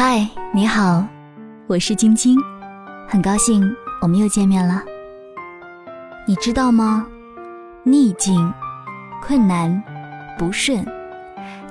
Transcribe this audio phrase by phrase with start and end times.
[0.00, 0.24] 嗨，
[0.54, 1.04] 你好，
[1.66, 2.38] 我是晶晶，
[3.08, 3.68] 很高兴
[4.00, 4.80] 我们又见面了。
[6.24, 7.04] 你知道吗？
[7.82, 8.54] 逆境、
[9.20, 9.82] 困难、
[10.38, 10.86] 不顺，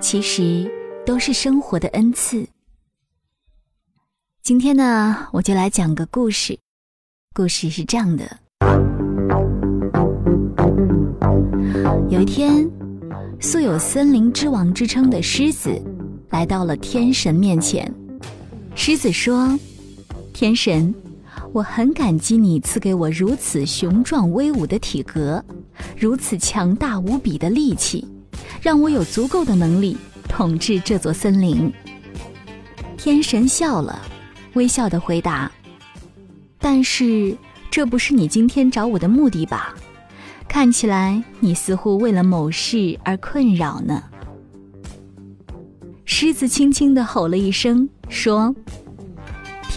[0.01, 0.69] 其实
[1.05, 2.45] 都是生活的恩赐。
[4.43, 6.59] 今天呢，我就来讲个故事。
[7.33, 8.25] 故事是这样的：
[12.09, 12.69] 有一天，
[13.39, 15.81] 素有森林之王之称的狮子
[16.29, 17.89] 来到了天神面前。
[18.79, 19.59] 狮子说
[20.31, 20.93] ：“天神，
[21.51, 25.43] 我很感激你赐给我如此雄壮威武的体格，
[25.97, 28.07] 如此强大无比的力气，
[28.61, 29.97] 让我有足够的能力
[30.29, 31.73] 统治这座森林。”
[32.97, 33.99] 天神笑了，
[34.53, 35.51] 微笑的回答
[36.59, 37.35] ：“但是
[37.71, 39.73] 这不是你今天找我的目的吧？
[40.47, 44.03] 看起来你似乎为了某事而困扰呢。”
[46.09, 48.55] 狮子轻轻地吼了一声，说：“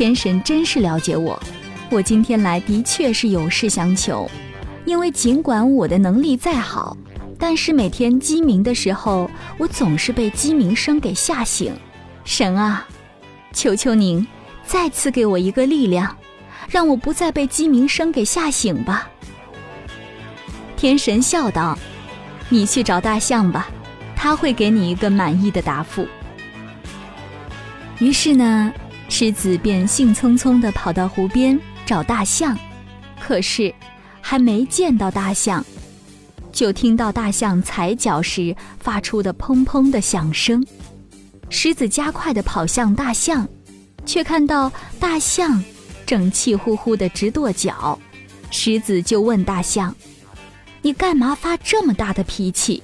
[0.00, 1.38] 天神真是了解我，
[1.90, 4.26] 我今天来的确是有事相求。
[4.86, 6.96] 因为尽管我的能力再好，
[7.38, 11.70] 但是每天鸡鸣的时候，我总是被鸡鸣声给吓醒。
[12.24, 12.88] 神啊，
[13.52, 14.26] 求求您
[14.64, 16.16] 再次给我一个力量，
[16.66, 19.06] 让我不再被鸡鸣声给吓醒吧。”
[20.78, 21.78] 天神笑道
[22.48, 23.68] ：“你去找大象吧，
[24.16, 26.08] 他会给你一个满意的答复。”
[28.00, 28.72] 于是呢，
[29.10, 32.56] 狮子便兴冲冲地跑到湖边找大象，
[33.20, 33.74] 可是
[34.22, 35.62] 还没见到大象，
[36.52, 40.64] 就听到大象踩脚时发出的砰砰的响声。
[41.50, 43.46] 狮子加快地跑向大象，
[44.06, 45.62] 却看到大象
[46.06, 47.98] 正气呼呼地直跺脚。
[48.50, 49.94] 狮子就问大象
[50.80, 52.82] ：“你干嘛发这么大的脾气？”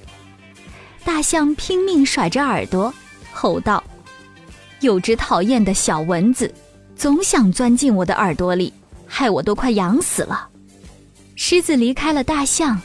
[1.03, 2.93] 大象拼命甩着耳朵，
[3.31, 3.81] 吼道。
[4.81, 6.53] 有只讨厌的小蚊子，
[6.95, 8.71] 总想钻进我的耳朵里，
[9.07, 10.49] 害我都快痒死了。
[11.35, 12.79] 狮子离开了大象，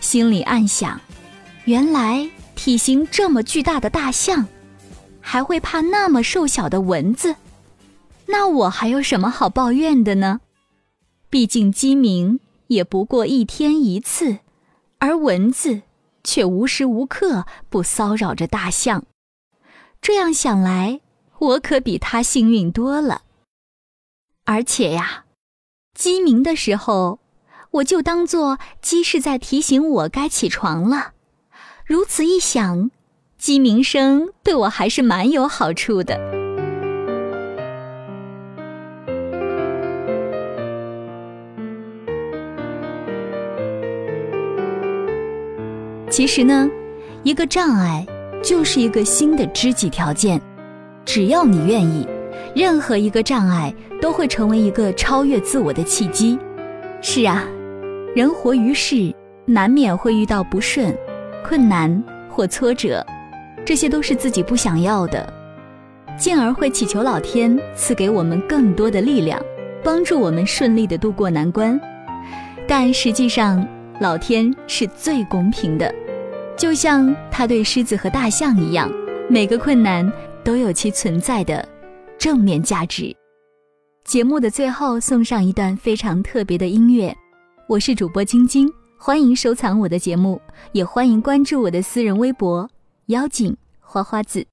[0.00, 1.00] 心里暗想：
[1.64, 4.46] 原来体型这么巨大的大象，
[5.20, 7.36] 还会怕那么瘦小的蚊子，
[8.26, 10.40] 那我还有什么好抱怨的呢？
[11.30, 14.38] 毕竟鸡鸣也不过一天一次，
[14.98, 15.82] 而蚊子
[16.22, 19.04] 却无时无刻不骚扰着大象。
[20.02, 21.00] 这样想来。
[21.44, 23.22] 我可比他幸运多了，
[24.44, 25.24] 而且呀，
[25.94, 27.18] 鸡鸣的时候，
[27.72, 31.12] 我就当做鸡是在提醒我该起床了。
[31.84, 32.90] 如此一想，
[33.36, 36.18] 鸡鸣声对我还是蛮有好处的。
[46.10, 46.70] 其实呢，
[47.22, 48.06] 一个障碍
[48.42, 50.40] 就是一个新的知己条件。
[51.04, 52.06] 只要你愿意，
[52.54, 56.38] 任何一个障碍都会成为一个超越自我的契机。
[57.00, 57.44] 是啊，
[58.14, 60.96] 人活于世，难免会遇到不顺、
[61.46, 63.04] 困难或挫折，
[63.64, 65.30] 这些都是自己不想要的，
[66.16, 69.40] 进而会祈求老天赐给我们更多的力量，
[69.82, 71.78] 帮助我们顺利的度过难关。
[72.66, 73.66] 但实际上，
[74.00, 75.94] 老天是最公平的，
[76.56, 78.90] 就像他对狮子和大象一样，
[79.28, 80.10] 每个困难。
[80.44, 81.66] 都有其存在的
[82.18, 83.16] 正面价值。
[84.04, 87.16] 节目的最后送上一段非常特别的音乐，
[87.66, 90.38] 我是主播晶晶，欢迎收藏我的节目，
[90.72, 92.68] 也欢迎关注我的私人微博
[93.08, 94.46] “妖精花花子”。